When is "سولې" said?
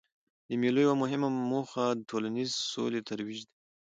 2.71-3.01